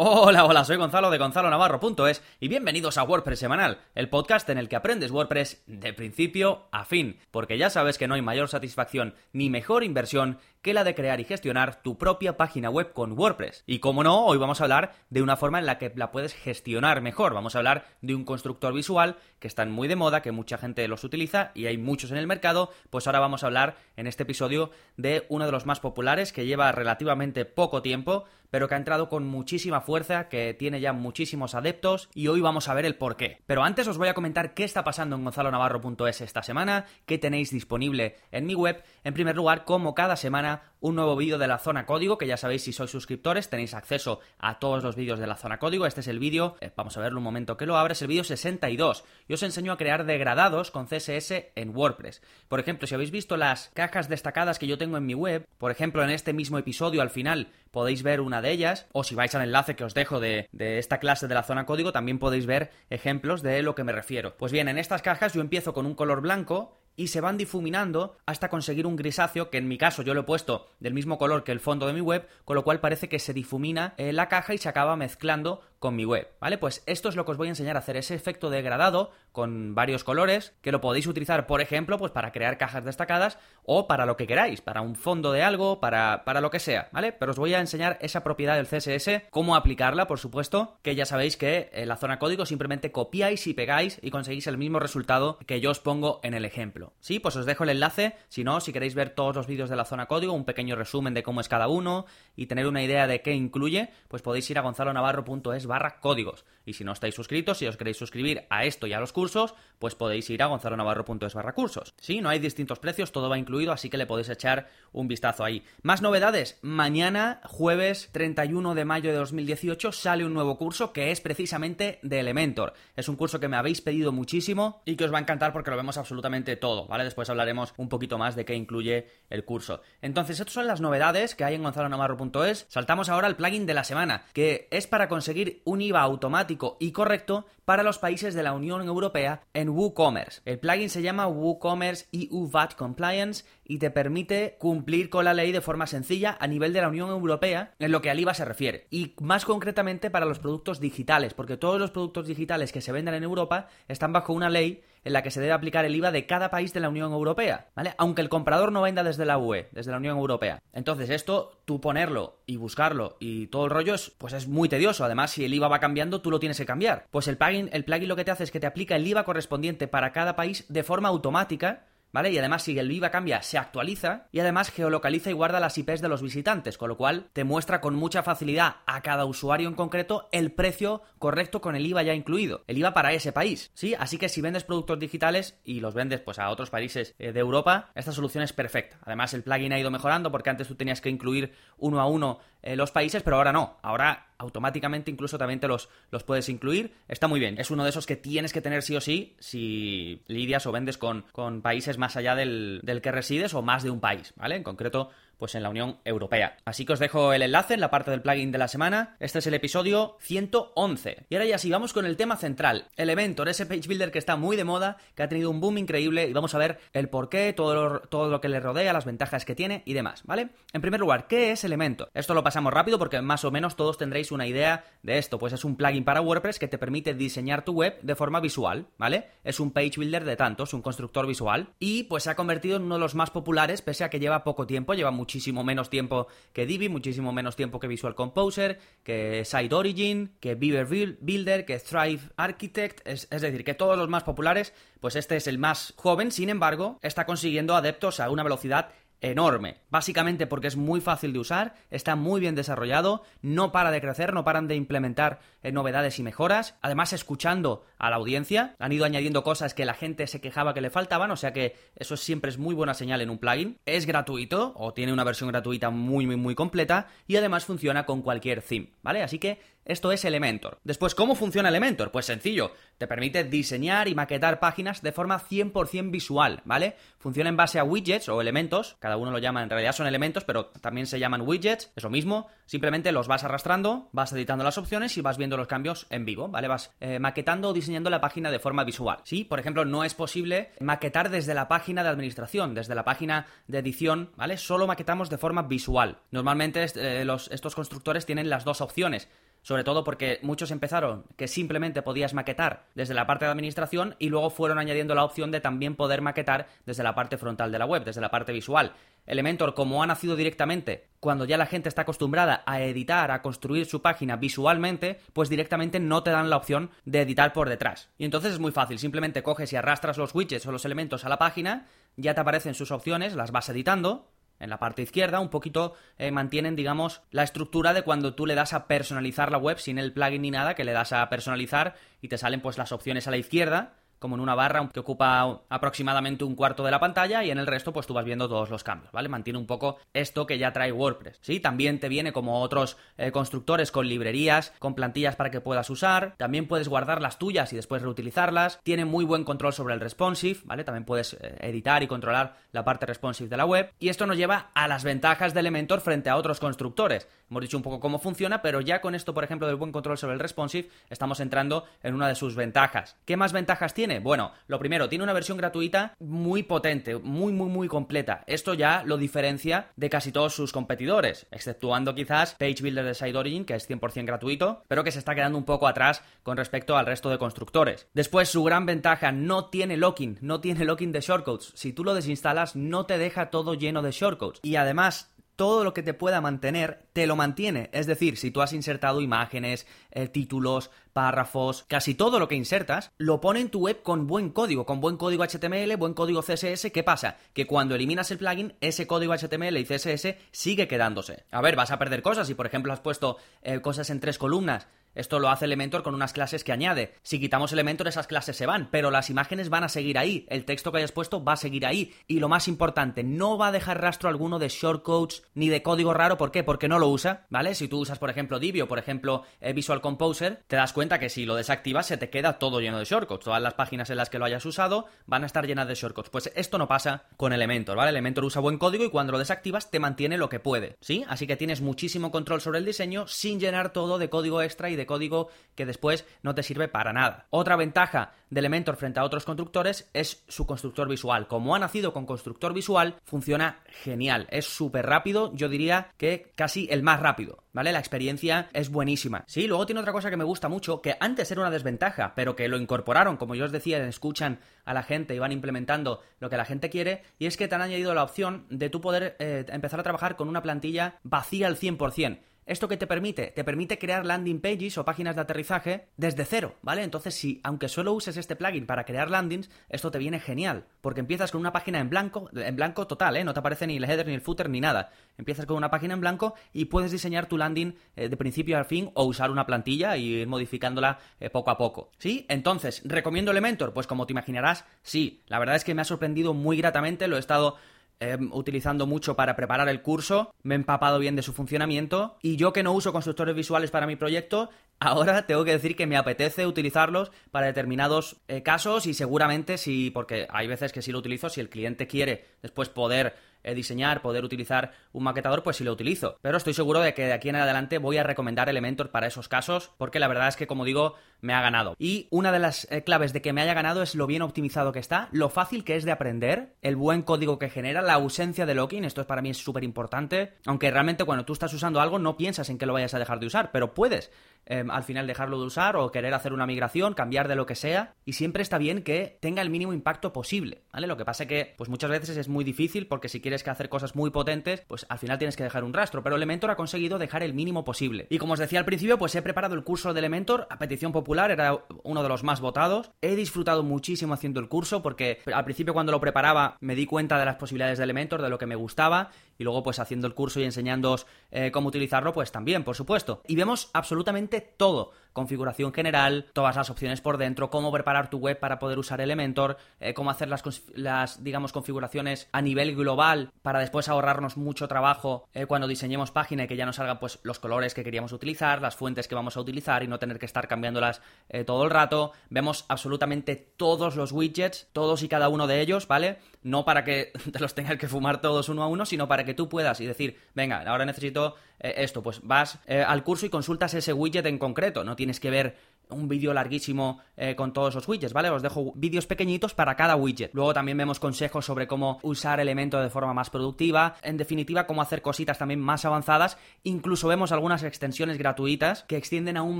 Hola, 0.00 0.44
hola, 0.44 0.64
soy 0.64 0.76
Gonzalo 0.76 1.10
de 1.10 1.18
Gonzalo 1.18 1.50
Navarro.es 1.50 2.22
y 2.38 2.46
bienvenidos 2.46 2.98
a 2.98 3.02
WordPress 3.02 3.40
Semanal, 3.40 3.78
el 3.96 4.08
podcast 4.08 4.48
en 4.48 4.56
el 4.56 4.68
que 4.68 4.76
aprendes 4.76 5.10
WordPress 5.10 5.64
de 5.66 5.92
principio 5.92 6.68
a 6.70 6.84
fin, 6.84 7.18
porque 7.32 7.58
ya 7.58 7.68
sabes 7.68 7.98
que 7.98 8.06
no 8.06 8.14
hay 8.14 8.22
mayor 8.22 8.48
satisfacción 8.48 9.16
ni 9.32 9.50
mejor 9.50 9.82
inversión 9.82 10.38
que 10.62 10.74
la 10.74 10.84
de 10.84 10.94
crear 10.94 11.20
y 11.20 11.24
gestionar 11.24 11.82
tu 11.82 11.98
propia 11.98 12.36
página 12.36 12.70
web 12.70 12.92
con 12.92 13.18
WordPress. 13.18 13.64
Y 13.66 13.78
como 13.78 14.02
no, 14.02 14.24
hoy 14.26 14.38
vamos 14.38 14.60
a 14.60 14.64
hablar 14.64 14.92
de 15.10 15.22
una 15.22 15.36
forma 15.36 15.58
en 15.58 15.66
la 15.66 15.78
que 15.78 15.92
la 15.94 16.10
puedes 16.10 16.34
gestionar 16.34 17.00
mejor. 17.00 17.34
Vamos 17.34 17.54
a 17.54 17.58
hablar 17.58 17.86
de 18.00 18.14
un 18.14 18.24
constructor 18.24 18.72
visual 18.72 19.16
que 19.38 19.48
están 19.48 19.70
muy 19.70 19.88
de 19.88 19.96
moda, 19.96 20.22
que 20.22 20.32
mucha 20.32 20.58
gente 20.58 20.86
los 20.88 21.04
utiliza 21.04 21.52
y 21.54 21.66
hay 21.66 21.78
muchos 21.78 22.10
en 22.10 22.18
el 22.18 22.26
mercado. 22.26 22.70
Pues 22.90 23.06
ahora 23.06 23.20
vamos 23.20 23.42
a 23.42 23.46
hablar 23.46 23.76
en 23.96 24.06
este 24.06 24.24
episodio 24.24 24.70
de 24.96 25.26
uno 25.28 25.46
de 25.46 25.52
los 25.52 25.66
más 25.66 25.80
populares 25.80 26.32
que 26.32 26.46
lleva 26.46 26.72
relativamente 26.72 27.44
poco 27.44 27.82
tiempo, 27.82 28.24
pero 28.50 28.68
que 28.68 28.74
ha 28.74 28.78
entrado 28.78 29.08
con 29.08 29.26
muchísima 29.26 29.80
fuerza, 29.80 30.28
que 30.28 30.54
tiene 30.54 30.80
ya 30.80 30.92
muchísimos 30.92 31.54
adeptos 31.54 32.08
y 32.14 32.28
hoy 32.28 32.40
vamos 32.40 32.68
a 32.68 32.74
ver 32.74 32.84
el 32.84 32.96
por 32.96 33.16
qué. 33.16 33.42
Pero 33.46 33.62
antes 33.62 33.86
os 33.88 33.98
voy 33.98 34.08
a 34.08 34.14
comentar 34.14 34.54
qué 34.54 34.64
está 34.64 34.84
pasando 34.84 35.16
en 35.16 35.24
gonzalonavarro.es 35.24 36.20
esta 36.20 36.42
semana, 36.42 36.86
qué 37.06 37.18
tenéis 37.18 37.50
disponible 37.50 38.16
en 38.32 38.46
mi 38.46 38.54
web. 38.54 38.82
En 39.04 39.14
primer 39.14 39.36
lugar, 39.36 39.64
como 39.64 39.94
cada 39.94 40.16
semana, 40.16 40.62
un 40.80 40.94
nuevo 40.94 41.16
vídeo 41.16 41.38
de 41.38 41.48
la 41.48 41.58
zona 41.58 41.86
código, 41.86 42.18
que 42.18 42.26
ya 42.26 42.36
sabéis 42.36 42.62
si 42.62 42.72
sois 42.72 42.90
suscriptores 42.90 43.48
tenéis 43.50 43.74
acceso 43.74 44.20
a 44.38 44.58
todos 44.58 44.82
los 44.84 44.96
vídeos 44.96 45.18
de 45.18 45.26
la 45.26 45.36
zona 45.36 45.58
código. 45.58 45.86
Este 45.86 46.00
es 46.00 46.08
el 46.08 46.18
vídeo, 46.18 46.56
eh, 46.60 46.70
vamos 46.76 46.96
a 46.96 47.00
verlo 47.00 47.18
un 47.18 47.24
momento 47.24 47.56
que 47.56 47.66
lo 47.66 47.76
abra, 47.76 47.92
es 47.92 48.02
el 48.02 48.08
vídeo 48.08 48.24
62. 48.24 49.04
Yo 49.28 49.34
os 49.34 49.42
enseño 49.42 49.72
a 49.72 49.76
crear 49.76 50.04
degradados 50.04 50.70
con 50.70 50.86
CSS 50.86 51.52
en 51.54 51.76
WordPress. 51.76 52.22
Por 52.48 52.60
ejemplo, 52.60 52.86
si 52.86 52.94
habéis 52.94 53.10
visto 53.10 53.36
las 53.36 53.70
cajas 53.74 54.08
destacadas 54.08 54.58
que 54.58 54.66
yo 54.66 54.78
tengo 54.78 54.96
en 54.96 55.06
mi 55.06 55.14
web, 55.14 55.46
por 55.58 55.70
ejemplo, 55.70 56.02
en 56.02 56.10
este 56.10 56.32
mismo 56.32 56.58
episodio 56.58 57.02
al 57.02 57.10
final 57.10 57.48
podéis 57.70 58.02
ver 58.02 58.20
una 58.20 58.37
de 58.42 58.50
ellas, 58.50 58.86
o 58.92 59.04
si 59.04 59.14
vais 59.14 59.34
al 59.34 59.42
enlace 59.42 59.76
que 59.76 59.84
os 59.84 59.94
dejo 59.94 60.20
de, 60.20 60.48
de 60.52 60.78
esta 60.78 60.98
clase 60.98 61.28
de 61.28 61.34
la 61.34 61.42
zona 61.42 61.66
código, 61.66 61.92
también 61.92 62.18
podéis 62.18 62.46
ver 62.46 62.70
ejemplos 62.90 63.42
de 63.42 63.62
lo 63.62 63.74
que 63.74 63.84
me 63.84 63.92
refiero. 63.92 64.36
Pues 64.36 64.52
bien, 64.52 64.68
en 64.68 64.78
estas 64.78 65.02
cajas 65.02 65.32
yo 65.32 65.40
empiezo 65.40 65.72
con 65.72 65.86
un 65.86 65.94
color 65.94 66.20
blanco 66.20 66.78
y 66.98 67.06
se 67.06 67.20
van 67.20 67.38
difuminando 67.38 68.16
hasta 68.26 68.50
conseguir 68.50 68.84
un 68.84 68.96
grisáceo 68.96 69.50
que 69.50 69.58
en 69.58 69.68
mi 69.68 69.78
caso 69.78 70.02
yo 70.02 70.14
lo 70.14 70.22
he 70.22 70.24
puesto 70.24 70.66
del 70.80 70.94
mismo 70.94 71.16
color 71.16 71.44
que 71.44 71.52
el 71.52 71.60
fondo 71.60 71.86
de 71.86 71.92
mi 71.92 72.00
web, 72.00 72.26
con 72.44 72.56
lo 72.56 72.64
cual 72.64 72.80
parece 72.80 73.08
que 73.08 73.20
se 73.20 73.32
difumina 73.32 73.94
eh, 73.96 74.12
la 74.12 74.28
caja 74.28 74.52
y 74.52 74.58
se 74.58 74.68
acaba 74.68 74.96
mezclando 74.96 75.62
con 75.78 75.94
mi 75.94 76.04
web, 76.04 76.28
¿vale? 76.40 76.58
Pues 76.58 76.82
esto 76.86 77.08
es 77.08 77.16
lo 77.16 77.24
que 77.24 77.30
os 77.32 77.36
voy 77.36 77.48
a 77.48 77.50
enseñar 77.50 77.76
a 77.76 77.80
hacer, 77.80 77.96
ese 77.96 78.14
efecto 78.14 78.50
degradado 78.50 79.10
con 79.32 79.74
varios 79.74 80.02
colores, 80.02 80.54
que 80.60 80.72
lo 80.72 80.80
podéis 80.80 81.06
utilizar, 81.06 81.46
por 81.46 81.60
ejemplo, 81.60 81.98
pues 81.98 82.10
para 82.10 82.32
crear 82.32 82.58
cajas 82.58 82.84
destacadas 82.84 83.38
o 83.62 83.86
para 83.86 84.06
lo 84.06 84.16
que 84.16 84.26
queráis, 84.26 84.60
para 84.60 84.80
un 84.80 84.96
fondo 84.96 85.32
de 85.32 85.42
algo, 85.42 85.80
para, 85.80 86.24
para 86.24 86.40
lo 86.40 86.50
que 86.50 86.58
sea, 86.58 86.88
¿vale? 86.92 87.12
Pero 87.12 87.30
os 87.30 87.38
voy 87.38 87.54
a 87.54 87.60
enseñar 87.60 87.98
esa 88.00 88.24
propiedad 88.24 88.56
del 88.56 88.66
CSS, 88.66 89.28
cómo 89.30 89.54
aplicarla, 89.54 90.06
por 90.06 90.18
supuesto, 90.18 90.78
que 90.82 90.96
ya 90.96 91.06
sabéis 91.06 91.36
que 91.36 91.70
en 91.72 91.88
la 91.88 91.96
zona 91.96 92.18
código 92.18 92.46
simplemente 92.46 92.90
copiáis 92.90 93.46
y 93.46 93.54
pegáis 93.54 94.00
y 94.02 94.10
conseguís 94.10 94.46
el 94.48 94.58
mismo 94.58 94.80
resultado 94.80 95.38
que 95.46 95.60
yo 95.60 95.70
os 95.70 95.80
pongo 95.80 96.20
en 96.24 96.34
el 96.34 96.44
ejemplo. 96.44 96.94
Sí, 97.00 97.20
pues 97.20 97.36
os 97.36 97.46
dejo 97.46 97.64
el 97.64 97.70
enlace, 97.70 98.16
si 98.28 98.42
no, 98.42 98.60
si 98.60 98.72
queréis 98.72 98.94
ver 98.94 99.10
todos 99.10 99.36
los 99.36 99.46
vídeos 99.46 99.70
de 99.70 99.76
la 99.76 99.84
zona 99.84 100.06
código, 100.06 100.32
un 100.32 100.44
pequeño 100.44 100.74
resumen 100.74 101.14
de 101.14 101.22
cómo 101.22 101.40
es 101.40 101.48
cada 101.48 101.68
uno 101.68 102.06
y 102.34 102.46
tener 102.46 102.66
una 102.66 102.82
idea 102.82 103.06
de 103.06 103.22
qué 103.22 103.32
incluye, 103.32 103.90
pues 104.08 104.22
podéis 104.22 104.50
ir 104.50 104.58
a 104.58 104.62
gonzalonavarro.es 104.62 105.67
códigos. 106.00 106.44
Y 106.64 106.74
si 106.74 106.84
no 106.84 106.92
estáis 106.92 107.14
suscritos, 107.14 107.58
si 107.58 107.66
os 107.66 107.78
queréis 107.78 107.96
suscribir 107.96 108.44
a 108.50 108.64
esto 108.64 108.86
y 108.86 108.92
a 108.92 109.00
los 109.00 109.12
cursos, 109.12 109.54
pues 109.78 109.94
podéis 109.94 110.28
ir 110.28 110.42
a 110.42 110.46
gonzalonavarro.es 110.46 111.32
barra 111.32 111.54
cursos. 111.54 111.94
Sí, 111.98 112.20
no 112.20 112.28
hay 112.28 112.40
distintos 112.40 112.78
precios, 112.78 113.10
todo 113.10 113.30
va 113.30 113.38
incluido, 113.38 113.72
así 113.72 113.88
que 113.88 113.96
le 113.96 114.04
podéis 114.04 114.28
echar 114.28 114.68
un 114.92 115.08
vistazo 115.08 115.44
ahí. 115.44 115.64
Más 115.80 116.02
novedades, 116.02 116.58
mañana, 116.60 117.40
jueves 117.44 118.10
31 118.12 118.74
de 118.74 118.84
mayo 118.84 119.10
de 119.10 119.16
2018, 119.16 119.92
sale 119.92 120.26
un 120.26 120.34
nuevo 120.34 120.58
curso 120.58 120.92
que 120.92 121.10
es 121.10 121.22
precisamente 121.22 122.00
de 122.02 122.20
Elementor. 122.20 122.74
Es 122.96 123.08
un 123.08 123.16
curso 123.16 123.40
que 123.40 123.48
me 123.48 123.56
habéis 123.56 123.80
pedido 123.80 124.12
muchísimo 124.12 124.82
y 124.84 124.96
que 124.96 125.04
os 125.04 125.12
va 125.12 125.18
a 125.18 125.22
encantar 125.22 125.54
porque 125.54 125.70
lo 125.70 125.76
vemos 125.76 125.96
absolutamente 125.96 126.56
todo, 126.56 126.86
¿vale? 126.86 127.04
Después 127.04 127.30
hablaremos 127.30 127.72
un 127.78 127.88
poquito 127.88 128.18
más 128.18 128.36
de 128.36 128.44
qué 128.44 128.54
incluye 128.54 129.08
el 129.30 129.44
curso. 129.44 129.80
Entonces, 130.02 130.38
estas 130.38 130.52
son 130.52 130.66
las 130.66 130.82
novedades 130.82 131.34
que 131.34 131.44
hay 131.44 131.54
en 131.54 131.62
gonzalonavarro.es. 131.62 132.66
Saltamos 132.68 133.08
ahora 133.08 133.26
al 133.26 133.36
plugin 133.36 133.66
de 133.66 133.74
la 133.74 133.84
semana, 133.84 134.24
que 134.32 134.68
es 134.70 134.86
para 134.86 135.08
conseguir 135.08 135.57
un 135.64 135.80
IVA 135.80 136.02
automático 136.02 136.76
y 136.80 136.92
correcto 136.92 137.46
para 137.64 137.82
los 137.82 137.98
países 137.98 138.34
de 138.34 138.42
la 138.42 138.54
Unión 138.54 138.86
Europea 138.86 139.42
en 139.52 139.68
WooCommerce. 139.68 140.40
El 140.46 140.58
plugin 140.58 140.88
se 140.88 141.02
llama 141.02 141.26
WooCommerce 141.26 142.06
EU 142.12 142.48
VAT 142.48 142.74
Compliance 142.74 143.44
y 143.64 143.78
te 143.78 143.90
permite 143.90 144.56
cumplir 144.58 145.10
con 145.10 145.26
la 145.26 145.34
ley 145.34 145.52
de 145.52 145.60
forma 145.60 145.86
sencilla 145.86 146.36
a 146.40 146.46
nivel 146.46 146.72
de 146.72 146.80
la 146.80 146.88
Unión 146.88 147.10
Europea 147.10 147.74
en 147.78 147.92
lo 147.92 148.00
que 148.00 148.10
al 148.10 148.20
IVA 148.20 148.32
se 148.32 148.46
refiere. 148.46 148.86
Y 148.90 149.14
más 149.20 149.44
concretamente 149.44 150.10
para 150.10 150.24
los 150.24 150.38
productos 150.38 150.80
digitales, 150.80 151.34
porque 151.34 151.58
todos 151.58 151.78
los 151.78 151.90
productos 151.90 152.26
digitales 152.26 152.72
que 152.72 152.80
se 152.80 152.92
venden 152.92 153.14
en 153.14 153.24
Europa 153.24 153.68
están 153.86 154.14
bajo 154.14 154.32
una 154.32 154.48
ley 154.48 154.82
en 155.08 155.14
la 155.14 155.22
que 155.22 155.30
se 155.30 155.40
debe 155.40 155.52
aplicar 155.52 155.86
el 155.86 155.96
IVA 155.96 156.12
de 156.12 156.26
cada 156.26 156.50
país 156.50 156.74
de 156.74 156.80
la 156.80 156.90
Unión 156.90 157.12
Europea, 157.12 157.68
¿vale? 157.74 157.94
Aunque 157.96 158.20
el 158.20 158.28
comprador 158.28 158.72
no 158.72 158.82
venda 158.82 159.02
desde 159.02 159.24
la 159.24 159.38
UE, 159.38 159.68
desde 159.72 159.90
la 159.90 159.96
Unión 159.96 160.18
Europea. 160.18 160.60
Entonces, 160.74 161.08
esto, 161.08 161.62
tú 161.64 161.80
ponerlo 161.80 162.42
y 162.44 162.56
buscarlo 162.56 163.16
y 163.18 163.46
todo 163.46 163.64
el 163.64 163.70
rollo 163.70 163.94
es, 163.94 164.10
pues 164.10 164.34
es 164.34 164.46
muy 164.46 164.68
tedioso. 164.68 165.04
Además, 165.04 165.30
si 165.30 165.46
el 165.46 165.54
IVA 165.54 165.68
va 165.68 165.80
cambiando, 165.80 166.20
tú 166.20 166.30
lo 166.30 166.38
tienes 166.38 166.58
que 166.58 166.66
cambiar. 166.66 167.06
Pues 167.10 167.26
el 167.26 167.38
plugin, 167.38 167.70
el 167.72 167.84
plugin 167.84 168.08
lo 168.08 168.16
que 168.16 168.24
te 168.24 168.30
hace 168.30 168.44
es 168.44 168.50
que 168.50 168.60
te 168.60 168.66
aplica 168.66 168.96
el 168.96 169.06
IVA 169.06 169.24
correspondiente 169.24 169.88
para 169.88 170.12
cada 170.12 170.36
país 170.36 170.66
de 170.68 170.82
forma 170.82 171.08
automática 171.08 171.87
¿Vale? 172.12 172.30
Y 172.30 172.38
además, 172.38 172.62
si 172.62 172.78
el 172.78 172.90
IVA 172.90 173.10
cambia, 173.10 173.42
se 173.42 173.58
actualiza 173.58 174.26
y 174.32 174.40
además 174.40 174.70
geolocaliza 174.70 175.30
y 175.30 175.34
guarda 175.34 175.60
las 175.60 175.76
IPs 175.76 176.00
de 176.00 176.08
los 176.08 176.22
visitantes, 176.22 176.78
con 176.78 176.88
lo 176.88 176.96
cual 176.96 177.28
te 177.32 177.44
muestra 177.44 177.80
con 177.80 177.94
mucha 177.94 178.22
facilidad 178.22 178.76
a 178.86 179.02
cada 179.02 179.26
usuario 179.26 179.68
en 179.68 179.74
concreto 179.74 180.28
el 180.32 180.52
precio 180.52 181.02
correcto 181.18 181.60
con 181.60 181.76
el 181.76 181.84
IVA 181.84 182.02
ya 182.02 182.14
incluido, 182.14 182.64
el 182.66 182.78
IVA 182.78 182.94
para 182.94 183.12
ese 183.12 183.32
país, 183.32 183.70
¿sí? 183.74 183.94
Así 183.98 184.16
que 184.16 184.28
si 184.28 184.40
vendes 184.40 184.64
productos 184.64 184.98
digitales 184.98 185.58
y 185.64 185.80
los 185.80 185.94
vendes 185.94 186.20
pues 186.20 186.38
a 186.38 186.48
otros 186.48 186.70
países 186.70 187.14
eh, 187.18 187.32
de 187.32 187.40
Europa, 187.40 187.90
esta 187.94 188.12
solución 188.12 188.42
es 188.42 188.52
perfecta. 188.52 188.98
Además, 189.04 189.34
el 189.34 189.42
plugin 189.42 189.72
ha 189.72 189.78
ido 189.78 189.90
mejorando 189.90 190.32
porque 190.32 190.50
antes 190.50 190.68
tú 190.68 190.74
tenías 190.74 191.00
que 191.00 191.10
incluir 191.10 191.52
uno 191.76 192.00
a 192.00 192.06
uno 192.06 192.40
eh, 192.62 192.76
los 192.76 192.90
países, 192.90 193.22
pero 193.22 193.36
ahora 193.36 193.52
no. 193.52 193.78
Ahora 193.82 194.27
automáticamente 194.38 195.10
incluso 195.10 195.36
también 195.36 195.60
te 195.60 195.68
los, 195.68 195.88
los 196.10 196.22
puedes 196.22 196.48
incluir. 196.48 196.94
Está 197.08 197.28
muy 197.28 197.40
bien. 197.40 197.58
Es 197.58 197.70
uno 197.70 197.84
de 197.84 197.90
esos 197.90 198.06
que 198.06 198.16
tienes 198.16 198.52
que 198.52 198.60
tener 198.60 198.82
sí 198.82 198.96
o 198.96 199.00
sí 199.00 199.34
si 199.38 200.22
lidias 200.28 200.66
o 200.66 200.72
vendes 200.72 200.96
con, 200.96 201.24
con 201.32 201.60
países 201.60 201.98
más 201.98 202.16
allá 202.16 202.34
del, 202.34 202.80
del 202.82 203.00
que 203.00 203.12
resides 203.12 203.54
o 203.54 203.62
más 203.62 203.82
de 203.82 203.90
un 203.90 204.00
país, 204.00 204.32
¿vale? 204.36 204.56
En 204.56 204.62
concreto, 204.62 205.10
pues 205.38 205.54
en 205.54 205.62
la 205.62 205.70
Unión 205.70 205.98
Europea. 206.04 206.56
Así 206.64 206.84
que 206.84 206.92
os 206.92 206.98
dejo 206.98 207.32
el 207.32 207.42
enlace 207.42 207.74
en 207.74 207.80
la 207.80 207.90
parte 207.90 208.10
del 208.10 208.20
plugin 208.22 208.52
de 208.52 208.58
la 208.58 208.68
semana. 208.68 209.16
Este 209.20 209.38
es 209.38 209.46
el 209.46 209.54
episodio 209.54 210.16
111. 210.20 211.26
Y 211.30 211.34
ahora 211.34 211.46
ya 211.46 211.58
sí, 211.58 211.70
vamos 211.70 211.92
con 211.92 212.04
el 212.04 212.16
tema 212.16 212.36
central. 212.36 212.88
Elementor, 212.96 213.48
ese 213.48 213.66
page 213.66 213.86
builder 213.86 214.10
que 214.10 214.18
está 214.18 214.36
muy 214.36 214.56
de 214.56 214.64
moda, 214.64 214.98
que 215.14 215.22
ha 215.22 215.28
tenido 215.28 215.50
un 215.50 215.60
boom 215.60 215.78
increíble 215.78 216.26
y 216.26 216.32
vamos 216.32 216.54
a 216.54 216.58
ver 216.58 216.80
el 216.92 217.08
porqué, 217.08 217.52
todo 217.52 217.74
lo, 217.74 218.00
todo 218.00 218.28
lo 218.28 218.40
que 218.40 218.48
le 218.48 218.60
rodea, 218.60 218.92
las 218.92 219.04
ventajas 219.04 219.44
que 219.44 219.54
tiene 219.54 219.82
y 219.86 219.94
demás, 219.94 220.22
¿vale? 220.24 220.50
En 220.72 220.80
primer 220.80 221.00
lugar, 221.00 221.28
¿qué 221.28 221.52
es 221.52 221.64
Elementor? 221.64 222.10
Esto 222.14 222.34
lo 222.34 222.42
pasamos 222.42 222.72
rápido 222.72 222.98
porque 222.98 223.22
más 223.22 223.44
o 223.44 223.50
menos 223.50 223.76
todos 223.76 223.96
tendréis 223.96 224.32
una 224.32 224.46
idea 224.46 224.84
de 225.02 225.18
esto. 225.18 225.38
Pues 225.38 225.52
es 225.52 225.64
un 225.64 225.76
plugin 225.76 226.04
para 226.04 226.20
WordPress 226.20 226.58
que 226.58 226.68
te 226.68 226.78
permite 226.78 227.14
diseñar 227.14 227.64
tu 227.64 227.72
web 227.72 227.98
de 228.02 228.14
forma 228.16 228.40
visual, 228.40 228.86
¿vale? 228.98 229.28
Es 229.44 229.60
un 229.60 229.70
page 229.70 229.92
builder 229.96 230.24
de 230.24 230.36
tantos, 230.36 230.74
un 230.74 230.82
constructor 230.82 231.26
visual 231.26 231.68
y 231.78 232.04
pues 232.04 232.24
se 232.24 232.30
ha 232.30 232.36
convertido 232.36 232.76
en 232.76 232.82
uno 232.82 232.96
de 232.96 233.00
los 233.00 233.14
más 233.14 233.30
populares 233.30 233.82
pese 233.82 234.04
a 234.04 234.10
que 234.10 234.20
lleva 234.20 234.44
poco 234.44 234.66
tiempo, 234.66 234.94
lleva 234.94 235.10
mucho 235.10 235.27
muchísimo 235.28 235.62
menos 235.62 235.90
tiempo 235.90 236.26
que 236.54 236.64
Divi, 236.64 236.88
muchísimo 236.88 237.32
menos 237.32 237.54
tiempo 237.54 237.78
que 237.78 237.86
Visual 237.86 238.14
Composer, 238.14 238.80
que 239.02 239.44
Site 239.44 239.74
Origin, 239.74 240.32
que 240.40 240.54
Beaver 240.54 241.18
Builder, 241.20 241.66
que 241.66 241.78
Thrive 241.78 242.22
Architect, 242.38 243.06
es, 243.06 243.28
es 243.30 243.42
decir, 243.42 243.62
que 243.62 243.74
todos 243.74 243.98
los 243.98 244.08
más 244.08 244.22
populares, 244.22 244.72
pues 245.00 245.16
este 245.16 245.36
es 245.36 245.46
el 245.46 245.58
más 245.58 245.92
joven, 245.96 246.32
sin 246.32 246.48
embargo, 246.48 246.98
está 247.02 247.26
consiguiendo 247.26 247.76
adeptos 247.76 248.20
a 248.20 248.30
una 248.30 248.42
velocidad 248.42 248.88
enorme. 249.20 249.76
Básicamente 249.90 250.46
porque 250.46 250.68
es 250.68 250.76
muy 250.76 251.00
fácil 251.00 251.32
de 251.32 251.38
usar, 251.38 251.74
está 251.90 252.16
muy 252.16 252.40
bien 252.40 252.54
desarrollado, 252.54 253.22
no 253.42 253.72
para 253.72 253.90
de 253.90 254.00
crecer, 254.00 254.32
no 254.32 254.44
paran 254.44 254.68
de 254.68 254.76
implementar 254.76 255.40
eh, 255.62 255.72
novedades 255.72 256.18
y 256.18 256.22
mejoras. 256.22 256.76
Además, 256.82 257.12
escuchando 257.12 257.84
a 257.98 258.10
la 258.10 258.16
audiencia, 258.16 258.74
han 258.78 258.92
ido 258.92 259.04
añadiendo 259.04 259.42
cosas 259.42 259.74
que 259.74 259.84
la 259.84 259.94
gente 259.94 260.26
se 260.26 260.40
quejaba 260.40 260.74
que 260.74 260.80
le 260.80 260.90
faltaban, 260.90 261.30
o 261.30 261.36
sea 261.36 261.52
que 261.52 261.76
eso 261.96 262.16
siempre 262.16 262.50
es 262.50 262.58
muy 262.58 262.74
buena 262.74 262.94
señal 262.94 263.20
en 263.20 263.30
un 263.30 263.38
plugin. 263.38 263.78
Es 263.86 264.06
gratuito, 264.06 264.72
o 264.76 264.92
tiene 264.92 265.12
una 265.12 265.24
versión 265.24 265.48
gratuita 265.48 265.90
muy, 265.90 266.26
muy, 266.26 266.36
muy 266.36 266.54
completa, 266.54 267.08
y 267.26 267.36
además 267.36 267.64
funciona 267.64 268.06
con 268.06 268.22
cualquier 268.22 268.62
theme, 268.62 268.92
¿vale? 269.02 269.22
Así 269.22 269.38
que 269.38 269.58
Esto 269.88 270.12
es 270.12 270.26
Elementor. 270.26 270.80
Después, 270.84 271.14
¿cómo 271.14 271.34
funciona 271.34 271.70
Elementor? 271.70 272.10
Pues 272.10 272.26
sencillo, 272.26 272.72
te 272.98 273.06
permite 273.06 273.42
diseñar 273.44 274.06
y 274.06 274.14
maquetar 274.14 274.60
páginas 274.60 275.00
de 275.00 275.12
forma 275.12 275.40
100% 275.40 276.10
visual, 276.10 276.60
¿vale? 276.66 276.96
Funciona 277.18 277.48
en 277.48 277.56
base 277.56 277.78
a 277.78 277.84
widgets 277.84 278.28
o 278.28 278.42
elementos, 278.42 278.98
cada 279.00 279.16
uno 279.16 279.30
lo 279.30 279.38
llama, 279.38 279.62
en 279.62 279.70
realidad 279.70 279.92
son 279.92 280.06
elementos, 280.06 280.44
pero 280.44 280.66
también 280.66 281.06
se 281.06 281.18
llaman 281.18 281.40
widgets, 281.40 281.90
es 281.96 282.02
lo 282.02 282.10
mismo, 282.10 282.48
simplemente 282.66 283.12
los 283.12 283.28
vas 283.28 283.44
arrastrando, 283.44 284.10
vas 284.12 284.30
editando 284.34 284.62
las 284.62 284.76
opciones 284.76 285.16
y 285.16 285.22
vas 285.22 285.38
viendo 285.38 285.56
los 285.56 285.68
cambios 285.68 286.06
en 286.10 286.26
vivo, 286.26 286.48
¿vale? 286.48 286.68
Vas 286.68 286.92
eh, 287.00 287.18
maquetando 287.18 287.70
o 287.70 287.72
diseñando 287.72 288.10
la 288.10 288.20
página 288.20 288.50
de 288.50 288.58
forma 288.58 288.84
visual. 288.84 289.20
Sí, 289.24 289.44
por 289.44 289.58
ejemplo, 289.58 289.86
no 289.86 290.04
es 290.04 290.12
posible 290.12 290.70
maquetar 290.80 291.30
desde 291.30 291.54
la 291.54 291.66
página 291.66 292.02
de 292.02 292.10
administración, 292.10 292.74
desde 292.74 292.94
la 292.94 293.04
página 293.04 293.46
de 293.68 293.78
edición, 293.78 294.32
¿vale? 294.36 294.58
Solo 294.58 294.86
maquetamos 294.86 295.30
de 295.30 295.38
forma 295.38 295.62
visual. 295.62 296.18
Normalmente 296.30 296.84
eh, 296.94 297.26
estos 297.50 297.74
constructores 297.74 298.26
tienen 298.26 298.50
las 298.50 298.66
dos 298.66 298.82
opciones 298.82 299.30
sobre 299.68 299.84
todo 299.84 300.02
porque 300.02 300.38
muchos 300.40 300.70
empezaron 300.70 301.26
que 301.36 301.46
simplemente 301.46 302.00
podías 302.00 302.32
maquetar 302.32 302.86
desde 302.94 303.12
la 303.12 303.26
parte 303.26 303.44
de 303.44 303.50
administración 303.50 304.16
y 304.18 304.30
luego 304.30 304.48
fueron 304.48 304.78
añadiendo 304.78 305.14
la 305.14 305.24
opción 305.24 305.50
de 305.50 305.60
también 305.60 305.94
poder 305.94 306.22
maquetar 306.22 306.68
desde 306.86 307.02
la 307.02 307.14
parte 307.14 307.36
frontal 307.36 307.70
de 307.70 307.78
la 307.78 307.84
web, 307.84 308.02
desde 308.02 308.22
la 308.22 308.30
parte 308.30 308.50
visual. 308.50 308.94
Elementor, 309.26 309.74
como 309.74 310.02
ha 310.02 310.06
nacido 310.06 310.36
directamente, 310.36 311.08
cuando 311.20 311.44
ya 311.44 311.58
la 311.58 311.66
gente 311.66 311.90
está 311.90 312.00
acostumbrada 312.00 312.62
a 312.64 312.80
editar, 312.80 313.30
a 313.30 313.42
construir 313.42 313.84
su 313.84 314.00
página 314.00 314.36
visualmente, 314.36 315.20
pues 315.34 315.50
directamente 315.50 316.00
no 316.00 316.22
te 316.22 316.30
dan 316.30 316.48
la 316.48 316.56
opción 316.56 316.88
de 317.04 317.20
editar 317.20 317.52
por 317.52 317.68
detrás. 317.68 318.08
Y 318.16 318.24
entonces 318.24 318.54
es 318.54 318.60
muy 318.60 318.72
fácil, 318.72 318.98
simplemente 318.98 319.42
coges 319.42 319.70
y 319.74 319.76
arrastras 319.76 320.16
los 320.16 320.34
widgets 320.34 320.64
o 320.64 320.72
los 320.72 320.86
elementos 320.86 321.26
a 321.26 321.28
la 321.28 321.36
página, 321.36 321.88
ya 322.16 322.32
te 322.32 322.40
aparecen 322.40 322.72
sus 322.72 322.90
opciones, 322.90 323.34
las 323.34 323.50
vas 323.50 323.68
editando, 323.68 324.30
en 324.60 324.70
la 324.70 324.78
parte 324.78 325.02
izquierda 325.02 325.40
un 325.40 325.50
poquito 325.50 325.94
eh, 326.18 326.30
mantienen, 326.30 326.76
digamos, 326.76 327.22
la 327.30 327.42
estructura 327.42 327.94
de 327.94 328.02
cuando 328.02 328.34
tú 328.34 328.46
le 328.46 328.54
das 328.54 328.72
a 328.72 328.86
personalizar 328.86 329.52
la 329.52 329.58
web 329.58 329.78
sin 329.78 329.98
el 329.98 330.12
plugin 330.12 330.42
ni 330.42 330.50
nada, 330.50 330.74
que 330.74 330.84
le 330.84 330.92
das 330.92 331.12
a 331.12 331.28
personalizar 331.28 331.94
y 332.20 332.28
te 332.28 332.38
salen 332.38 332.60
pues 332.60 332.78
las 332.78 332.92
opciones 332.92 333.28
a 333.28 333.30
la 333.30 333.36
izquierda 333.36 333.94
como 334.18 334.36
en 334.36 334.40
una 334.40 334.54
barra 334.54 334.88
que 334.92 335.00
ocupa 335.00 335.62
aproximadamente 335.68 336.44
un 336.44 336.54
cuarto 336.54 336.84
de 336.84 336.90
la 336.90 337.00
pantalla 337.00 337.44
y 337.44 337.50
en 337.50 337.58
el 337.58 337.66
resto 337.66 337.92
pues 337.92 338.06
tú 338.06 338.14
vas 338.14 338.24
viendo 338.24 338.48
todos 338.48 338.70
los 338.70 338.84
cambios, 338.84 339.12
¿vale? 339.12 339.28
Mantiene 339.28 339.58
un 339.58 339.66
poco 339.66 339.98
esto 340.12 340.46
que 340.46 340.58
ya 340.58 340.72
trae 340.72 340.92
WordPress, 340.92 341.38
¿sí? 341.40 341.60
También 341.60 342.00
te 342.00 342.08
viene 342.08 342.32
como 342.32 342.60
otros 342.60 342.96
eh, 343.16 343.30
constructores 343.32 343.90
con 343.90 344.08
librerías, 344.08 344.72
con 344.78 344.94
plantillas 344.94 345.36
para 345.36 345.50
que 345.50 345.60
puedas 345.60 345.90
usar, 345.90 346.34
también 346.36 346.66
puedes 346.66 346.88
guardar 346.88 347.22
las 347.22 347.38
tuyas 347.38 347.72
y 347.72 347.76
después 347.76 348.02
reutilizarlas, 348.02 348.80
tiene 348.82 349.04
muy 349.04 349.24
buen 349.24 349.44
control 349.44 349.72
sobre 349.72 349.94
el 349.94 350.00
responsive, 350.00 350.60
¿vale? 350.64 350.84
También 350.84 351.04
puedes 351.04 351.34
eh, 351.34 351.56
editar 351.60 352.02
y 352.02 352.06
controlar 352.06 352.56
la 352.72 352.84
parte 352.84 353.06
responsive 353.06 353.48
de 353.48 353.56
la 353.56 353.66
web 353.66 353.92
y 353.98 354.08
esto 354.08 354.26
nos 354.26 354.36
lleva 354.36 354.70
a 354.74 354.88
las 354.88 355.04
ventajas 355.04 355.54
de 355.54 355.60
Elementor 355.60 356.00
frente 356.00 356.30
a 356.30 356.36
otros 356.36 356.60
constructores. 356.60 357.28
Hemos 357.50 357.62
dicho 357.62 357.76
un 357.76 357.82
poco 357.82 358.00
cómo 358.00 358.18
funciona, 358.18 358.60
pero 358.60 358.80
ya 358.80 359.00
con 359.00 359.14
esto, 359.14 359.32
por 359.32 359.44
ejemplo, 359.44 359.66
del 359.66 359.76
buen 359.76 359.92
control 359.92 360.18
sobre 360.18 360.34
el 360.34 360.40
responsive, 360.40 360.88
estamos 361.08 361.40
entrando 361.40 361.84
en 362.02 362.14
una 362.14 362.28
de 362.28 362.34
sus 362.34 362.54
ventajas. 362.54 363.16
¿Qué 363.24 363.36
más 363.36 363.52
ventajas 363.52 363.94
tiene? 363.94 364.20
Bueno, 364.20 364.52
lo 364.66 364.78
primero, 364.78 365.08
tiene 365.08 365.24
una 365.24 365.32
versión 365.32 365.56
gratuita 365.56 366.14
muy 366.18 366.62
potente, 366.62 367.16
muy, 367.16 367.52
muy, 367.52 367.68
muy 367.68 367.88
completa. 367.88 368.44
Esto 368.46 368.74
ya 368.74 369.02
lo 369.04 369.16
diferencia 369.16 369.88
de 369.96 370.10
casi 370.10 370.30
todos 370.30 370.54
sus 370.54 370.72
competidores, 370.72 371.46
exceptuando 371.50 372.14
quizás 372.14 372.54
Page 372.54 372.82
Builder 372.82 373.04
de 373.04 373.14
SideOrigin, 373.14 373.64
que 373.64 373.74
es 373.74 373.88
100% 373.88 374.26
gratuito, 374.26 374.84
pero 374.88 375.02
que 375.02 375.12
se 375.12 375.18
está 375.18 375.34
quedando 375.34 375.58
un 375.58 375.64
poco 375.64 375.88
atrás 375.88 376.22
con 376.42 376.56
respecto 376.56 376.96
al 376.96 377.06
resto 377.06 377.30
de 377.30 377.38
constructores. 377.38 378.08
Después, 378.12 378.48
su 378.48 378.62
gran 378.62 378.86
ventaja, 378.86 379.32
no 379.32 379.66
tiene 379.66 379.96
locking, 379.96 380.38
no 380.40 380.60
tiene 380.60 380.84
locking 380.84 381.12
de 381.12 381.20
shortcodes. 381.20 381.72
Si 381.74 381.92
tú 381.92 382.04
lo 382.04 382.14
desinstalas, 382.14 382.76
no 382.76 383.06
te 383.06 383.18
deja 383.18 383.50
todo 383.50 383.74
lleno 383.74 384.02
de 384.02 384.10
shortcodes. 384.10 384.60
Y 384.62 384.76
además, 384.76 385.32
todo 385.58 385.82
lo 385.82 385.92
que 385.92 386.04
te 386.04 386.14
pueda 386.14 386.40
mantener, 386.40 387.08
te 387.12 387.26
lo 387.26 387.34
mantiene. 387.34 387.90
Es 387.92 388.06
decir, 388.06 388.36
si 388.36 388.52
tú 388.52 388.62
has 388.62 388.72
insertado 388.72 389.20
imágenes, 389.20 389.88
eh, 390.12 390.28
títulos, 390.28 390.92
párrafos, 391.12 391.84
casi 391.88 392.14
todo 392.14 392.38
lo 392.38 392.46
que 392.46 392.54
insertas, 392.54 393.10
lo 393.18 393.40
pone 393.40 393.58
en 393.58 393.68
tu 393.68 393.80
web 393.80 394.00
con 394.04 394.28
buen 394.28 394.50
código, 394.50 394.86
con 394.86 395.00
buen 395.00 395.16
código 395.16 395.42
HTML, 395.42 395.96
buen 395.96 396.14
código 396.14 396.42
CSS. 396.42 396.92
¿Qué 396.92 397.02
pasa? 397.02 397.38
Que 397.54 397.66
cuando 397.66 397.96
eliminas 397.96 398.30
el 398.30 398.38
plugin, 398.38 398.76
ese 398.80 399.08
código 399.08 399.34
HTML 399.34 399.76
y 399.78 399.84
CSS 399.84 400.36
sigue 400.52 400.86
quedándose. 400.86 401.44
A 401.50 401.60
ver, 401.60 401.74
vas 401.74 401.90
a 401.90 401.98
perder 401.98 402.22
cosas. 402.22 402.46
Si 402.46 402.54
por 402.54 402.66
ejemplo 402.66 402.92
has 402.92 403.00
puesto 403.00 403.38
eh, 403.62 403.80
cosas 403.80 404.10
en 404.10 404.20
tres 404.20 404.38
columnas 404.38 404.86
esto 405.18 405.40
lo 405.40 405.48
hace 405.50 405.64
Elementor 405.64 406.04
con 406.04 406.14
unas 406.14 406.32
clases 406.32 406.62
que 406.62 406.70
añade. 406.70 407.14
Si 407.22 407.40
quitamos 407.40 407.72
Elementor, 407.72 408.06
esas 408.06 408.28
clases 408.28 408.56
se 408.56 408.66
van, 408.66 408.88
pero 408.90 409.10
las 409.10 409.30
imágenes 409.30 409.68
van 409.68 409.82
a 409.82 409.88
seguir 409.88 410.16
ahí. 410.16 410.46
El 410.48 410.64
texto 410.64 410.92
que 410.92 410.98
hayas 410.98 411.10
puesto 411.10 411.42
va 411.42 411.54
a 411.54 411.56
seguir 411.56 411.86
ahí. 411.86 412.14
Y 412.28 412.38
lo 412.38 412.48
más 412.48 412.68
importante, 412.68 413.24
no 413.24 413.58
va 413.58 413.68
a 413.68 413.72
dejar 413.72 414.00
rastro 414.00 414.28
alguno 414.28 414.60
de 414.60 414.68
shortcodes 414.68 415.42
ni 415.54 415.68
de 415.68 415.82
código 415.82 416.14
raro. 416.14 416.38
¿Por 416.38 416.52
qué? 416.52 416.62
Porque 416.62 416.86
no 416.86 417.00
lo 417.00 417.08
usa, 417.08 417.46
¿vale? 417.50 417.74
Si 417.74 417.88
tú 417.88 417.98
usas, 417.98 418.20
por 418.20 418.30
ejemplo, 418.30 418.60
Divi 418.60 418.80
o, 418.80 418.86
por 418.86 419.00
ejemplo, 419.00 419.42
eh, 419.60 419.72
Visual 419.72 420.00
Composer, 420.00 420.62
te 420.68 420.76
das 420.76 420.92
cuenta 420.92 421.18
que 421.18 421.28
si 421.28 421.44
lo 421.44 421.56
desactivas 421.56 422.06
se 422.06 422.16
te 422.16 422.30
queda 422.30 422.60
todo 422.60 422.80
lleno 422.80 423.00
de 423.00 423.04
shortcodes. 423.04 423.44
Todas 423.44 423.60
las 423.60 423.74
páginas 423.74 424.10
en 424.10 424.18
las 424.18 424.30
que 424.30 424.38
lo 424.38 424.44
hayas 424.44 424.64
usado 424.66 425.06
van 425.26 425.42
a 425.42 425.46
estar 425.46 425.66
llenas 425.66 425.88
de 425.88 425.94
shortcodes. 425.94 426.30
Pues 426.30 426.52
esto 426.54 426.78
no 426.78 426.86
pasa 426.86 427.24
con 427.36 427.52
Elementor, 427.52 427.96
¿vale? 427.96 428.10
Elementor 428.10 428.44
usa 428.44 428.62
buen 428.62 428.78
código 428.78 429.04
y 429.04 429.10
cuando 429.10 429.32
lo 429.32 429.38
desactivas 429.40 429.90
te 429.90 429.98
mantiene 429.98 430.38
lo 430.38 430.48
que 430.48 430.60
puede, 430.60 430.96
¿sí? 431.00 431.24
Así 431.28 431.48
que 431.48 431.56
tienes 431.56 431.80
muchísimo 431.80 432.30
control 432.30 432.60
sobre 432.60 432.78
el 432.78 432.84
diseño 432.84 433.26
sin 433.26 433.58
llenar 433.58 433.92
todo 433.92 434.18
de 434.18 434.30
código 434.30 434.62
extra 434.62 434.90
y 434.90 434.96
de 434.96 435.07
código 435.08 435.48
que 435.74 435.86
después 435.86 436.24
no 436.42 436.54
te 436.54 436.62
sirve 436.62 436.86
para 436.86 437.12
nada. 437.12 437.48
Otra 437.50 437.74
ventaja 437.74 438.30
de 438.50 438.60
Elementor 438.60 438.96
frente 438.96 439.18
a 439.18 439.24
otros 439.24 439.44
constructores 439.44 440.08
es 440.14 440.44
su 440.46 440.66
constructor 440.66 441.08
visual. 441.08 441.48
Como 441.48 441.74
ha 441.74 441.78
nacido 441.80 442.12
con 442.12 442.26
constructor 442.26 442.72
visual, 442.72 443.16
funciona 443.24 443.80
genial. 443.88 444.46
Es 444.50 444.66
súper 444.66 445.06
rápido, 445.06 445.52
yo 445.54 445.68
diría 445.68 446.12
que 446.16 446.52
casi 446.54 446.86
el 446.90 447.02
más 447.02 447.20
rápido, 447.20 447.64
¿vale? 447.72 447.92
La 447.92 447.98
experiencia 447.98 448.68
es 448.72 448.90
buenísima. 448.90 449.44
Sí, 449.46 449.66
luego 449.66 449.86
tiene 449.86 450.00
otra 450.00 450.12
cosa 450.12 450.30
que 450.30 450.36
me 450.36 450.44
gusta 450.44 450.68
mucho, 450.68 451.00
que 451.00 451.16
antes 451.20 451.50
era 451.50 451.60
una 451.60 451.70
desventaja, 451.70 452.34
pero 452.34 452.54
que 452.54 452.68
lo 452.68 452.78
incorporaron, 452.78 453.36
como 453.36 453.54
yo 453.54 453.64
os 453.64 453.72
decía, 453.72 454.06
escuchan 454.06 454.60
a 454.84 454.94
la 454.94 455.02
gente 455.02 455.34
y 455.34 455.38
van 455.38 455.52
implementando 455.52 456.22
lo 456.38 456.50
que 456.50 456.56
la 456.56 456.64
gente 456.64 456.90
quiere, 456.90 457.22
y 457.38 457.46
es 457.46 457.56
que 457.56 457.68
te 457.68 457.74
han 457.74 457.82
añadido 457.82 458.14
la 458.14 458.22
opción 458.22 458.66
de 458.70 458.90
tú 458.90 459.00
poder 459.00 459.36
eh, 459.38 459.64
empezar 459.68 460.00
a 460.00 460.04
trabajar 460.04 460.36
con 460.36 460.48
una 460.48 460.62
plantilla 460.62 461.18
vacía 461.22 461.66
al 461.66 461.76
100%. 461.76 462.40
¿Esto 462.68 462.86
qué 462.86 462.98
te 462.98 463.06
permite? 463.06 463.46
Te 463.46 463.64
permite 463.64 463.98
crear 463.98 464.26
landing 464.26 464.60
pages 464.60 464.98
o 464.98 465.04
páginas 465.06 465.34
de 465.34 465.40
aterrizaje 465.40 466.08
desde 466.18 466.44
cero, 466.44 466.74
¿vale? 466.82 467.02
Entonces, 467.02 467.34
si 467.34 467.62
aunque 467.64 467.88
solo 467.88 468.12
uses 468.12 468.36
este 468.36 468.56
plugin 468.56 468.84
para 468.84 469.04
crear 469.04 469.30
landings, 469.30 469.70
esto 469.88 470.10
te 470.10 470.18
viene 470.18 470.38
genial, 470.38 470.84
porque 471.00 471.20
empiezas 471.20 471.50
con 471.50 471.62
una 471.62 471.72
página 471.72 471.98
en 471.98 472.10
blanco, 472.10 472.50
en 472.54 472.76
blanco 472.76 473.06
total, 473.06 473.38
¿eh? 473.38 473.44
No 473.44 473.54
te 473.54 473.60
aparece 473.60 473.86
ni 473.86 473.96
el 473.96 474.04
header 474.04 474.26
ni 474.26 474.34
el 474.34 474.42
footer 474.42 474.68
ni 474.68 474.82
nada. 474.82 475.10
Empiezas 475.38 475.64
con 475.64 475.78
una 475.78 475.90
página 475.90 476.12
en 476.12 476.20
blanco 476.20 476.56
y 476.74 476.84
puedes 476.84 477.10
diseñar 477.10 477.46
tu 477.46 477.56
landing 477.56 477.94
eh, 478.16 478.28
de 478.28 478.36
principio 478.36 478.76
al 478.76 478.84
fin 478.84 479.10
o 479.14 479.24
usar 479.24 479.50
una 479.50 479.64
plantilla 479.64 480.18
y 480.18 480.26
ir 480.26 480.46
modificándola 480.46 481.20
eh, 481.40 481.48
poco 481.48 481.70
a 481.70 481.78
poco. 481.78 482.10
¿Sí? 482.18 482.44
Entonces, 482.50 483.00
¿recomiendo 483.06 483.50
Elementor? 483.50 483.94
Pues 483.94 484.06
como 484.06 484.26
te 484.26 484.34
imaginarás, 484.34 484.84
sí. 485.00 485.40
La 485.46 485.58
verdad 485.58 485.76
es 485.76 485.84
que 485.84 485.94
me 485.94 486.02
ha 486.02 486.04
sorprendido 486.04 486.52
muy 486.52 486.76
gratamente, 486.76 487.28
lo 487.28 487.36
he 487.36 487.40
estado 487.40 487.78
Em, 488.20 488.50
utilizando 488.52 489.06
mucho 489.06 489.36
para 489.36 489.54
preparar 489.54 489.88
el 489.88 490.02
curso, 490.02 490.52
me 490.64 490.74
he 490.74 490.76
empapado 490.76 491.20
bien 491.20 491.36
de 491.36 491.42
su 491.42 491.52
funcionamiento 491.52 492.36
y 492.42 492.56
yo 492.56 492.72
que 492.72 492.82
no 492.82 492.92
uso 492.92 493.12
constructores 493.12 493.54
visuales 493.54 493.92
para 493.92 494.08
mi 494.08 494.16
proyecto, 494.16 494.70
ahora 494.98 495.46
tengo 495.46 495.64
que 495.64 495.70
decir 495.70 495.94
que 495.94 496.08
me 496.08 496.16
apetece 496.16 496.66
utilizarlos 496.66 497.30
para 497.52 497.66
determinados 497.66 498.38
eh, 498.48 498.64
casos 498.64 499.06
y 499.06 499.14
seguramente 499.14 499.78
si, 499.78 500.10
porque 500.10 500.48
hay 500.50 500.66
veces 500.66 500.90
que 500.90 501.00
sí 501.00 501.12
lo 501.12 501.20
utilizo, 501.20 501.48
si 501.48 501.60
el 501.60 501.68
cliente 501.68 502.08
quiere 502.08 502.44
después 502.60 502.88
poder 502.88 503.36
diseñar, 503.74 504.22
poder 504.22 504.44
utilizar 504.44 504.92
un 505.12 505.24
maquetador, 505.24 505.62
pues 505.62 505.76
sí 505.76 505.84
lo 505.84 505.92
utilizo. 505.92 506.38
Pero 506.42 506.56
estoy 506.56 506.74
seguro 506.74 507.00
de 507.00 507.14
que 507.14 507.26
de 507.26 507.32
aquí 507.32 507.48
en 507.48 507.56
adelante 507.56 507.98
voy 507.98 508.18
a 508.18 508.22
recomendar 508.22 508.68
Elementor 508.68 509.10
para 509.10 509.26
esos 509.26 509.48
casos, 509.48 509.90
porque 509.98 510.18
la 510.18 510.28
verdad 510.28 510.48
es 510.48 510.56
que, 510.56 510.66
como 510.66 510.84
digo, 510.84 511.14
me 511.40 511.54
ha 511.54 511.60
ganado. 511.60 511.94
Y 511.98 512.26
una 512.30 512.52
de 512.52 512.58
las 512.58 512.86
eh, 512.90 513.02
claves 513.02 513.32
de 513.32 513.42
que 513.42 513.52
me 513.52 513.62
haya 513.62 513.74
ganado 513.74 514.02
es 514.02 514.14
lo 514.14 514.26
bien 514.26 514.42
optimizado 514.42 514.92
que 514.92 514.98
está, 514.98 515.28
lo 515.32 515.48
fácil 515.48 515.84
que 515.84 515.96
es 515.96 516.04
de 516.04 516.12
aprender, 516.12 516.74
el 516.82 516.96
buen 516.96 517.22
código 517.22 517.58
que 517.58 517.70
genera, 517.70 518.02
la 518.02 518.14
ausencia 518.14 518.66
de 518.66 518.74
locking, 518.74 519.04
esto 519.04 519.20
es 519.20 519.26
para 519.26 519.42
mí 519.42 519.50
es 519.50 519.58
súper 519.58 519.84
importante, 519.84 520.54
aunque 520.66 520.90
realmente 520.90 521.24
cuando 521.24 521.44
tú 521.44 521.52
estás 521.52 521.72
usando 521.72 522.00
algo 522.00 522.18
no 522.18 522.36
piensas 522.36 522.70
en 522.70 522.78
que 522.78 522.86
lo 522.86 522.92
vayas 522.92 523.14
a 523.14 523.18
dejar 523.18 523.40
de 523.40 523.46
usar, 523.46 523.70
pero 523.72 523.94
puedes 523.94 524.30
em, 524.68 524.90
al 524.90 525.02
final 525.02 525.26
dejarlo 525.26 525.58
de 525.58 525.66
usar 525.66 525.96
o 525.96 526.12
querer 526.12 526.34
hacer 526.34 526.52
una 526.52 526.66
migración, 526.66 527.14
cambiar 527.14 527.48
de 527.48 527.56
lo 527.56 527.66
que 527.66 527.74
sea, 527.74 528.14
y 528.24 528.34
siempre 528.34 528.62
está 528.62 528.78
bien 528.78 529.02
que 529.02 529.38
tenga 529.40 529.62
el 529.62 529.70
mínimo 529.70 529.92
impacto 529.92 530.32
posible, 530.32 530.82
¿vale? 530.92 531.06
Lo 531.06 531.16
que 531.16 531.24
pasa 531.24 531.42
es 531.42 531.48
que, 531.48 531.74
pues 531.76 531.90
muchas 531.90 532.10
veces 532.10 532.36
es 532.36 532.48
muy 532.48 532.64
difícil 532.64 533.06
porque 533.06 533.28
si 533.28 533.40
quieres 533.40 533.64
que 533.64 533.70
hacer 533.70 533.88
cosas 533.88 534.14
muy 534.14 534.30
potentes, 534.30 534.82
pues 534.86 535.06
al 535.08 535.18
final 535.18 535.38
tienes 535.38 535.56
que 535.56 535.64
dejar 535.64 535.84
un 535.84 535.92
rastro, 535.92 536.22
pero 536.22 536.36
Elementor 536.36 536.70
ha 536.70 536.76
conseguido 536.76 537.18
dejar 537.18 537.42
el 537.42 537.54
mínimo 537.54 537.84
posible. 537.84 538.26
Y 538.30 538.38
como 538.38 538.52
os 538.52 538.58
decía 538.58 538.78
al 538.78 538.84
principio, 538.84 539.18
pues 539.18 539.34
he 539.34 539.42
preparado 539.42 539.74
el 539.74 539.84
curso 539.84 540.12
de 540.12 540.20
Elementor 540.20 540.66
a 540.70 540.78
petición 540.78 541.12
popular, 541.12 541.50
era 541.50 541.78
uno 542.02 542.22
de 542.22 542.28
los 542.28 542.44
más 542.44 542.60
votados. 542.60 543.10
He 543.20 543.34
disfrutado 543.36 543.82
muchísimo 543.82 544.34
haciendo 544.34 544.60
el 544.60 544.68
curso 544.68 545.02
porque 545.02 545.38
al 545.52 545.64
principio 545.64 545.94
cuando 545.94 546.12
lo 546.12 546.20
preparaba 546.20 546.76
me 546.80 546.94
di 546.94 547.06
cuenta 547.06 547.38
de 547.38 547.44
las 547.44 547.56
posibilidades 547.56 547.98
de 547.98 548.04
Elementor, 548.04 548.42
de 548.42 548.50
lo 548.50 548.58
que 548.58 548.66
me 548.66 548.76
gustaba 548.76 549.30
y 549.58 549.64
luego 549.64 549.82
pues 549.82 549.98
haciendo 549.98 550.26
el 550.26 550.34
curso 550.34 550.60
y 550.60 550.64
enseñándoos 550.64 551.26
eh, 551.50 551.70
cómo 551.72 551.88
utilizarlo, 551.88 552.32
pues 552.32 552.52
también, 552.52 552.84
por 552.84 552.94
supuesto. 552.94 553.42
Y 553.46 553.56
vemos 553.56 553.90
absolutamente 553.92 554.57
todo 554.60 555.12
configuración 555.32 555.92
general, 555.92 556.46
todas 556.52 556.76
las 556.76 556.90
opciones 556.90 557.20
por 557.20 557.38
dentro, 557.38 557.70
cómo 557.70 557.92
preparar 557.92 558.30
tu 558.30 558.38
web 558.38 558.58
para 558.58 558.78
poder 558.78 558.98
usar 558.98 559.20
Elementor, 559.20 559.76
eh, 560.00 560.14
cómo 560.14 560.30
hacer 560.30 560.48
las, 560.48 561.44
digamos, 561.44 561.72
configuraciones 561.72 562.48
a 562.52 562.62
nivel 562.62 562.96
global 562.96 563.52
para 563.62 563.80
después 563.80 564.08
ahorrarnos 564.08 564.56
mucho 564.56 564.88
trabajo 564.88 565.48
eh, 565.54 565.66
cuando 565.66 565.86
diseñemos 565.86 566.30
página 566.30 566.64
y 566.64 566.68
que 566.68 566.76
ya 566.76 566.86
nos 566.86 566.96
salgan 566.96 567.18
pues 567.18 567.38
los 567.42 567.58
colores 567.58 567.94
que 567.94 568.04
queríamos 568.04 568.32
utilizar, 568.32 568.82
las 568.82 568.96
fuentes 568.96 569.28
que 569.28 569.34
vamos 569.34 569.56
a 569.56 569.60
utilizar 569.60 570.02
y 570.02 570.08
no 570.08 570.18
tener 570.18 570.38
que 570.38 570.46
estar 570.46 570.68
cambiándolas 570.68 571.20
eh, 571.48 571.64
todo 571.64 571.84
el 571.84 571.90
rato. 571.90 572.32
Vemos 572.50 572.84
absolutamente 572.88 573.56
todos 573.56 574.16
los 574.16 574.32
widgets, 574.32 574.88
todos 574.92 575.22
y 575.22 575.28
cada 575.28 575.48
uno 575.48 575.66
de 575.66 575.80
ellos, 575.80 576.08
¿vale? 576.08 576.38
No 576.62 576.84
para 576.84 577.04
que 577.04 577.32
te 577.52 577.60
los 577.60 577.74
tengas 577.74 577.98
que 577.98 578.08
fumar 578.08 578.40
todos 578.40 578.68
uno 578.68 578.82
a 578.82 578.88
uno, 578.88 579.06
sino 579.06 579.28
para 579.28 579.44
que 579.44 579.54
tú 579.54 579.68
puedas 579.68 580.00
y 580.00 580.06
decir, 580.06 580.38
venga, 580.54 580.82
ahora 580.86 581.04
necesito 581.04 581.56
esto, 581.80 582.24
pues 582.24 582.40
vas 582.42 582.80
al 582.88 583.22
curso 583.22 583.46
y 583.46 583.50
consultas 583.50 583.94
ese 583.94 584.12
widget 584.12 584.46
en 584.46 584.58
concreto, 584.58 585.04
no 585.04 585.14
tienes 585.18 585.40
que 585.40 585.50
ver 585.50 585.76
un 586.10 586.28
vídeo 586.28 586.54
larguísimo 586.54 587.20
eh, 587.36 587.54
con 587.54 587.72
todos 587.72 587.90
esos 587.90 588.08
widgets, 588.08 588.32
¿vale? 588.32 588.50
Os 588.50 588.62
dejo 588.62 588.92
vídeos 588.94 589.26
pequeñitos 589.26 589.74
para 589.74 589.96
cada 589.96 590.16
widget. 590.16 590.54
Luego 590.54 590.72
también 590.72 590.96
vemos 590.96 591.20
consejos 591.20 591.66
sobre 591.66 591.86
cómo 591.86 592.18
usar 592.22 592.60
elementos 592.60 593.02
de 593.02 593.10
forma 593.10 593.34
más 593.34 593.50
productiva, 593.50 594.16
en 594.22 594.36
definitiva, 594.36 594.86
cómo 594.86 595.02
hacer 595.02 595.20
cositas 595.20 595.58
también 595.58 595.80
más 595.80 596.04
avanzadas. 596.04 596.56
Incluso 596.84 597.28
vemos 597.28 597.52
algunas 597.52 597.82
extensiones 597.82 598.38
gratuitas 598.38 599.02
que 599.02 599.16
extienden 599.16 599.56
aún 599.56 599.78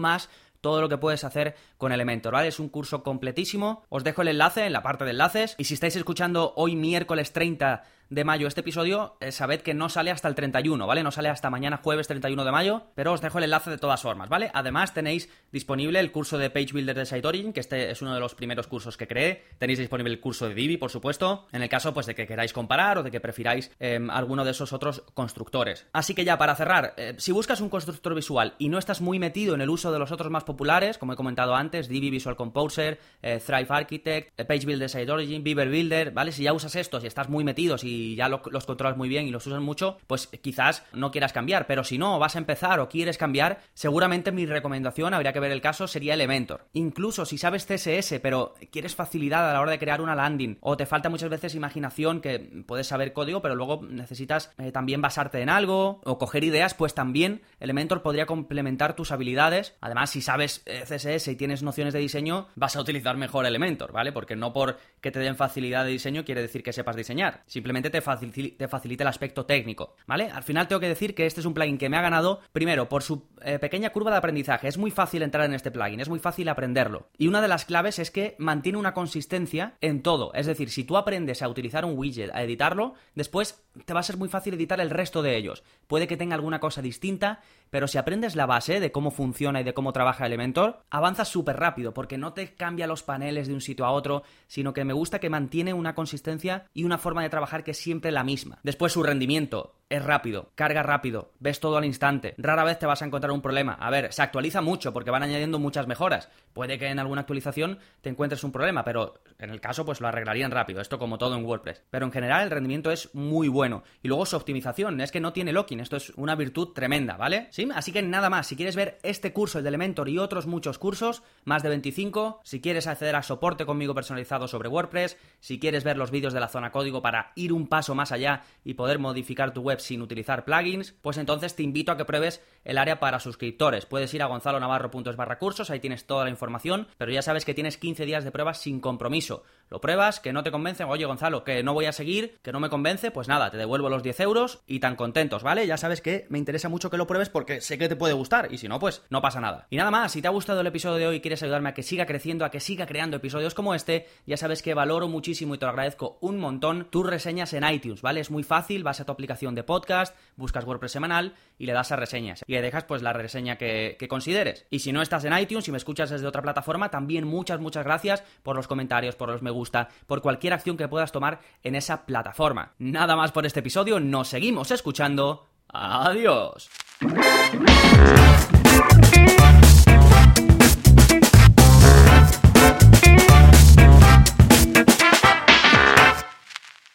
más 0.00 0.28
todo 0.60 0.80
lo 0.80 0.88
que 0.88 0.98
puedes 0.98 1.22
hacer 1.22 1.54
con 1.76 1.92
Elementor, 1.92 2.32
¿vale? 2.32 2.48
Es 2.48 2.58
un 2.58 2.68
curso 2.68 3.04
completísimo. 3.04 3.84
Os 3.88 4.02
dejo 4.02 4.22
el 4.22 4.28
enlace 4.28 4.66
en 4.66 4.72
la 4.72 4.82
parte 4.82 5.04
de 5.04 5.12
enlaces. 5.12 5.54
Y 5.56 5.64
si 5.64 5.74
estáis 5.74 5.94
escuchando 5.94 6.52
hoy 6.56 6.74
miércoles 6.74 7.32
30 7.32 7.84
de 8.10 8.24
mayo 8.24 8.48
este 8.48 8.60
episodio, 8.60 9.16
eh, 9.20 9.32
sabed 9.32 9.60
que 9.60 9.74
no 9.74 9.88
sale 9.88 10.10
hasta 10.10 10.28
el 10.28 10.34
31, 10.34 10.86
¿vale? 10.86 11.02
No 11.02 11.10
sale 11.10 11.28
hasta 11.28 11.50
mañana 11.50 11.80
jueves 11.82 12.08
31 12.08 12.44
de 12.44 12.52
mayo, 12.52 12.86
pero 12.94 13.12
os 13.12 13.20
dejo 13.20 13.38
el 13.38 13.44
enlace 13.44 13.70
de 13.70 13.78
todas 13.78 14.00
formas, 14.00 14.28
¿vale? 14.28 14.50
Además 14.54 14.94
tenéis 14.94 15.28
disponible 15.52 16.00
el 16.00 16.10
curso 16.10 16.38
de 16.38 16.50
Page 16.50 16.72
Builder 16.72 16.96
de 16.96 17.06
Site 17.06 17.26
Origin, 17.26 17.52
que 17.52 17.60
este 17.60 17.90
es 17.90 18.00
uno 18.00 18.14
de 18.14 18.20
los 18.20 18.34
primeros 18.34 18.66
cursos 18.66 18.96
que 18.96 19.06
creé. 19.06 19.44
Tenéis 19.58 19.78
disponible 19.78 20.12
el 20.12 20.20
curso 20.20 20.48
de 20.48 20.54
Divi, 20.54 20.78
por 20.78 20.90
supuesto, 20.90 21.46
en 21.52 21.62
el 21.62 21.68
caso 21.68 21.92
pues 21.92 22.06
de 22.06 22.14
que 22.14 22.26
queráis 22.26 22.52
comparar 22.52 22.98
o 22.98 23.02
de 23.02 23.10
que 23.10 23.20
prefiráis 23.20 23.70
em, 23.78 24.10
alguno 24.10 24.44
de 24.44 24.52
esos 24.52 24.72
otros 24.72 25.02
constructores. 25.14 25.86
Así 25.92 26.14
que 26.14 26.24
ya 26.24 26.38
para 26.38 26.54
cerrar, 26.54 26.94
eh, 26.96 27.14
si 27.18 27.32
buscas 27.32 27.60
un 27.60 27.68
constructor 27.68 28.14
visual 28.14 28.54
y 28.58 28.68
no 28.68 28.78
estás 28.78 29.00
muy 29.00 29.18
metido 29.18 29.54
en 29.54 29.60
el 29.60 29.68
uso 29.68 29.92
de 29.92 29.98
los 29.98 30.12
otros 30.12 30.30
más 30.30 30.44
populares, 30.44 30.96
como 30.96 31.12
he 31.12 31.16
comentado 31.16 31.54
antes, 31.54 31.88
Divi 31.88 32.10
Visual 32.10 32.36
Composer, 32.36 32.98
eh, 33.22 33.40
Thrive 33.44 33.66
Architect, 33.68 34.40
Page 34.46 34.64
Builder 34.64 34.88
Site 34.88 35.10
Origin, 35.10 35.44
Beaver 35.44 35.68
Builder, 35.68 36.10
¿vale? 36.12 36.32
Si 36.32 36.42
ya 36.42 36.52
usas 36.52 36.74
estos 36.76 37.04
y 37.04 37.06
estás 37.06 37.28
muy 37.28 37.44
metido, 37.44 37.76
si 37.76 37.97
ya 38.16 38.28
los 38.28 38.66
controlas 38.66 38.96
muy 38.96 39.08
bien 39.08 39.26
y 39.26 39.30
los 39.30 39.46
usas 39.46 39.60
mucho, 39.60 39.98
pues 40.06 40.26
quizás 40.26 40.84
no 40.92 41.10
quieras 41.10 41.32
cambiar. 41.32 41.66
Pero 41.66 41.84
si 41.84 41.98
no, 41.98 42.18
vas 42.18 42.36
a 42.36 42.38
empezar 42.38 42.80
o 42.80 42.88
quieres 42.88 43.18
cambiar, 43.18 43.60
seguramente 43.74 44.32
mi 44.32 44.46
recomendación, 44.46 45.14
habría 45.14 45.32
que 45.32 45.40
ver 45.40 45.52
el 45.52 45.60
caso, 45.60 45.86
sería 45.86 46.14
Elementor. 46.14 46.66
Incluso 46.72 47.24
si 47.24 47.38
sabes 47.38 47.66
CSS, 47.66 48.20
pero 48.20 48.54
quieres 48.70 48.94
facilidad 48.94 49.48
a 49.48 49.52
la 49.52 49.60
hora 49.60 49.70
de 49.70 49.78
crear 49.78 50.00
una 50.00 50.14
landing, 50.14 50.58
o 50.60 50.76
te 50.76 50.86
falta 50.86 51.08
muchas 51.08 51.30
veces 51.30 51.54
imaginación, 51.54 52.20
que 52.20 52.38
puedes 52.66 52.86
saber 52.86 53.12
código, 53.12 53.42
pero 53.42 53.54
luego 53.54 53.80
necesitas 53.88 54.52
eh, 54.58 54.72
también 54.72 55.00
basarte 55.00 55.40
en 55.40 55.48
algo, 55.48 56.00
o 56.04 56.18
coger 56.18 56.44
ideas, 56.44 56.74
pues 56.74 56.94
también 56.94 57.42
Elementor 57.60 58.02
podría 58.02 58.26
complementar 58.26 58.94
tus 58.94 59.12
habilidades. 59.12 59.74
Además, 59.80 60.10
si 60.10 60.20
sabes 60.20 60.62
eh, 60.66 60.84
CSS 60.86 61.28
y 61.28 61.36
tienes 61.36 61.62
nociones 61.62 61.94
de 61.94 62.00
diseño, 62.00 62.48
vas 62.54 62.76
a 62.76 62.80
utilizar 62.80 63.16
mejor 63.16 63.46
Elementor, 63.46 63.92
¿vale? 63.92 64.12
Porque 64.12 64.36
no 64.36 64.52
por 64.52 64.78
que 65.00 65.10
te 65.10 65.20
den 65.20 65.36
facilidad 65.36 65.84
de 65.84 65.90
diseño 65.90 66.24
quiere 66.24 66.42
decir 66.42 66.62
que 66.62 66.72
sepas 66.72 66.96
diseñar. 66.96 67.42
Simplemente 67.46 67.87
te, 67.90 68.00
facilita 68.00 69.04
el 69.04 69.08
aspecto 69.08 69.46
técnico, 69.46 69.96
¿vale? 70.06 70.30
Al 70.30 70.42
final 70.42 70.68
tengo 70.68 70.80
que 70.80 70.88
decir 70.88 71.14
que 71.14 71.26
este 71.26 71.40
es 71.40 71.46
un 71.46 71.54
plugin 71.54 71.78
que 71.78 71.88
me 71.88 71.96
ha 71.96 72.02
ganado, 72.02 72.40
primero, 72.52 72.88
por 72.88 73.02
su 73.02 73.28
eh, 73.42 73.58
pequeña 73.58 73.90
curva 73.90 74.10
de 74.10 74.18
aprendizaje. 74.18 74.68
Es 74.68 74.78
muy 74.78 74.90
fácil 74.90 75.22
entrar 75.22 75.44
en 75.46 75.54
este 75.54 75.70
plugin, 75.70 76.00
es 76.00 76.08
muy 76.08 76.18
fácil 76.18 76.48
aprenderlo. 76.48 77.08
Y 77.16 77.28
una 77.28 77.42
de 77.42 77.48
las 77.48 77.64
claves 77.64 77.98
es 77.98 78.10
que 78.10 78.36
mantiene 78.38 78.78
una 78.78 78.94
consistencia 78.94 79.76
en 79.80 80.02
todo. 80.02 80.32
Es 80.34 80.46
decir, 80.46 80.70
si 80.70 80.84
tú 80.84 80.96
aprendes 80.96 81.42
a 81.42 81.48
utilizar 81.48 81.84
un 81.84 81.96
widget, 81.98 82.30
a 82.34 82.42
editarlo, 82.42 82.94
después 83.14 83.62
te 83.84 83.94
va 83.94 84.00
a 84.00 84.04
ser 84.04 84.16
muy 84.16 84.28
fácil 84.28 84.54
editar 84.54 84.80
el 84.80 84.90
resto 84.90 85.22
de 85.22 85.36
ellos. 85.36 85.62
Puede 85.86 86.06
que 86.06 86.16
tenga 86.16 86.34
alguna 86.34 86.60
cosa 86.60 86.82
distinta, 86.82 87.40
pero 87.70 87.88
si 87.88 87.98
aprendes 87.98 88.36
la 88.36 88.46
base 88.46 88.80
de 88.80 88.92
cómo 88.92 89.10
funciona 89.10 89.60
y 89.60 89.64
de 89.64 89.74
cómo 89.74 89.92
trabaja 89.92 90.26
Elementor, 90.26 90.82
avanzas 90.90 91.28
súper 91.28 91.56
rápido, 91.56 91.94
porque 91.94 92.18
no 92.18 92.32
te 92.32 92.54
cambia 92.54 92.86
los 92.86 93.02
paneles 93.02 93.48
de 93.48 93.54
un 93.54 93.60
sitio 93.60 93.84
a 93.84 93.90
otro, 93.90 94.22
sino 94.46 94.72
que 94.72 94.84
me 94.84 94.92
gusta 94.92 95.18
que 95.18 95.30
mantiene 95.30 95.72
una 95.72 95.94
consistencia 95.94 96.66
y 96.74 96.84
una 96.84 96.98
forma 96.98 97.22
de 97.22 97.30
trabajar 97.30 97.64
que 97.64 97.72
es 97.72 97.78
siempre 97.78 98.12
la 98.12 98.24
misma. 98.24 98.58
Después 98.62 98.92
su 98.92 99.02
rendimiento 99.02 99.74
es 99.90 100.04
rápido, 100.04 100.52
carga 100.54 100.82
rápido, 100.82 101.32
ves 101.38 101.60
todo 101.60 101.78
al 101.78 101.84
instante, 101.84 102.34
rara 102.36 102.64
vez 102.64 102.78
te 102.78 102.86
vas 102.86 103.00
a 103.00 103.06
encontrar 103.06 103.32
un 103.32 103.40
problema. 103.40 103.72
A 103.72 103.90
ver, 103.90 104.12
se 104.12 104.22
actualiza 104.22 104.60
mucho 104.60 104.92
porque 104.92 105.10
van 105.10 105.22
añadiendo 105.22 105.58
muchas 105.58 105.86
mejoras. 105.86 106.28
Puede 106.52 106.78
que 106.78 106.88
en 106.88 106.98
alguna 106.98 107.22
actualización 107.22 107.78
te 108.02 108.10
encuentres 108.10 108.44
un 108.44 108.52
problema, 108.52 108.84
pero 108.84 109.14
en 109.38 109.50
el 109.50 109.60
caso 109.60 109.86
pues 109.86 110.00
lo 110.00 110.08
arreglarían 110.08 110.50
rápido, 110.50 110.80
esto 110.80 110.98
como 110.98 111.16
todo 111.16 111.36
en 111.36 111.44
WordPress. 111.44 111.82
Pero 111.90 112.04
en 112.04 112.12
general 112.12 112.42
el 112.42 112.50
rendimiento 112.50 112.90
es 112.90 113.14
muy 113.14 113.48
bueno. 113.48 113.82
Y 114.02 114.08
luego 114.08 114.26
su 114.26 114.36
optimización, 114.36 115.00
es 115.00 115.10
que 115.10 115.20
no 115.20 115.32
tiene 115.32 115.52
locking, 115.52 115.80
esto 115.80 115.96
es 115.96 116.10
una 116.16 116.34
virtud 116.34 116.74
tremenda, 116.74 117.16
¿vale? 117.16 117.48
¿Sí? 117.50 117.68
Así 117.74 117.92
que 117.92 118.02
nada 118.02 118.28
más, 118.28 118.46
si 118.46 118.56
quieres 118.56 118.76
ver 118.76 118.98
este 119.02 119.32
curso, 119.32 119.58
el 119.58 119.64
de 119.64 119.68
Elementor 119.68 120.08
y 120.08 120.18
otros 120.18 120.46
muchos 120.46 120.78
cursos, 120.78 121.22
más 121.44 121.62
de 121.62 121.70
25, 121.70 122.40
si 122.44 122.60
quieres 122.60 122.86
acceder 122.86 123.16
a 123.16 123.22
soporte 123.22 123.64
conmigo 123.64 123.94
personalizado 123.94 124.48
sobre 124.48 124.68
WordPress, 124.68 125.16
si 125.40 125.58
quieres 125.58 125.84
ver 125.84 125.96
los 125.96 126.10
vídeos 126.10 126.34
de 126.34 126.40
la 126.40 126.48
zona 126.48 126.72
código 126.72 127.00
para 127.00 127.32
ir 127.36 127.52
un 127.52 127.68
paso 127.68 127.94
más 127.94 128.12
allá 128.12 128.42
y 128.64 128.74
poder 128.74 128.98
modificar 128.98 129.52
tu 129.52 129.62
web 129.62 129.77
sin 129.80 130.02
utilizar 130.02 130.44
plugins, 130.44 130.92
pues 131.02 131.18
entonces 131.18 131.54
te 131.54 131.62
invito 131.62 131.92
a 131.92 131.96
que 131.96 132.04
pruebes 132.04 132.42
el 132.64 132.78
área 132.78 133.00
para 133.00 133.20
suscriptores. 133.20 133.86
Puedes 133.86 134.12
ir 134.14 134.22
a 134.22 134.26
gonzalonavarro.es 134.26 135.16
barra 135.16 135.38
cursos, 135.38 135.70
ahí 135.70 135.80
tienes 135.80 136.06
toda 136.06 136.24
la 136.24 136.30
información, 136.30 136.88
pero 136.98 137.12
ya 137.12 137.22
sabes 137.22 137.44
que 137.44 137.54
tienes 137.54 137.78
15 137.78 138.04
días 138.04 138.24
de 138.24 138.30
pruebas 138.30 138.58
sin 138.58 138.80
compromiso. 138.80 139.42
Lo 139.70 139.80
pruebas, 139.80 140.20
que 140.20 140.32
no 140.32 140.42
te 140.42 140.50
convence, 140.50 140.84
oye 140.84 141.04
Gonzalo, 141.04 141.44
que 141.44 141.62
no 141.62 141.74
voy 141.74 141.86
a 141.86 141.92
seguir, 141.92 142.38
que 142.42 142.52
no 142.52 142.60
me 142.60 142.70
convence, 142.70 143.10
pues 143.10 143.28
nada, 143.28 143.50
te 143.50 143.56
devuelvo 143.56 143.88
los 143.88 144.02
10 144.02 144.20
euros 144.20 144.62
y 144.66 144.80
tan 144.80 144.96
contentos, 144.96 145.42
¿vale? 145.42 145.66
Ya 145.66 145.76
sabes 145.76 146.00
que 146.00 146.26
me 146.30 146.38
interesa 146.38 146.68
mucho 146.68 146.90
que 146.90 146.96
lo 146.96 147.06
pruebes 147.06 147.28
porque 147.28 147.60
sé 147.60 147.76
que 147.76 147.88
te 147.88 147.96
puede 147.96 148.14
gustar 148.14 148.48
y 148.50 148.58
si 148.58 148.68
no, 148.68 148.78
pues 148.78 149.02
no 149.10 149.20
pasa 149.20 149.40
nada. 149.40 149.66
Y 149.70 149.76
nada 149.76 149.90
más, 149.90 150.12
si 150.12 150.22
te 150.22 150.28
ha 150.28 150.32
gustado 150.32 150.60
el 150.60 150.66
episodio 150.66 150.96
de 150.96 151.06
hoy 151.06 151.16
y 151.16 151.20
quieres 151.20 151.42
ayudarme 151.42 151.70
a 151.70 151.74
que 151.74 151.82
siga 151.82 152.06
creciendo, 152.06 152.44
a 152.44 152.50
que 152.50 152.60
siga 152.60 152.86
creando 152.86 153.16
episodios 153.16 153.54
como 153.54 153.74
este, 153.74 154.06
ya 154.26 154.36
sabes 154.36 154.62
que 154.62 154.74
valoro 154.74 155.08
muchísimo 155.08 155.54
y 155.54 155.58
te 155.58 155.66
lo 155.66 155.70
agradezco 155.70 156.18
un 156.20 156.38
montón 156.38 156.88
tus 156.90 157.06
reseñas 157.06 157.52
en 157.52 157.68
iTunes, 157.68 158.02
¿vale? 158.02 158.20
Es 158.20 158.30
muy 158.30 158.42
fácil, 158.42 158.84
vas 158.84 159.00
a 159.00 159.04
tu 159.04 159.12
aplicación 159.12 159.54
de 159.54 159.64
podcast, 159.68 160.16
buscas 160.36 160.64
WordPress 160.64 160.92
semanal 160.92 161.34
y 161.58 161.66
le 161.66 161.74
das 161.74 161.92
a 161.92 161.96
reseñas 161.96 162.42
y 162.46 162.52
le 162.52 162.62
dejas 162.62 162.84
pues 162.84 163.02
la 163.02 163.12
reseña 163.12 163.56
que, 163.56 163.96
que 163.98 164.08
consideres. 164.08 164.66
Y 164.70 164.78
si 164.78 164.92
no 164.92 165.02
estás 165.02 165.24
en 165.24 165.36
iTunes 165.38 165.68
y 165.68 165.72
me 165.72 165.76
escuchas 165.76 166.08
desde 166.08 166.26
otra 166.26 166.40
plataforma, 166.40 166.90
también 166.90 167.26
muchas, 167.26 167.60
muchas 167.60 167.84
gracias 167.84 168.24
por 168.42 168.56
los 168.56 168.66
comentarios, 168.66 169.14
por 169.14 169.28
los 169.28 169.42
me 169.42 169.50
gusta, 169.50 169.90
por 170.06 170.22
cualquier 170.22 170.54
acción 170.54 170.78
que 170.78 170.88
puedas 170.88 171.12
tomar 171.12 171.40
en 171.62 171.74
esa 171.74 172.06
plataforma. 172.06 172.72
Nada 172.78 173.14
más 173.14 173.30
por 173.30 173.44
este 173.44 173.60
episodio, 173.60 174.00
nos 174.00 174.28
seguimos 174.28 174.70
escuchando. 174.70 175.46
Adiós. 175.68 176.70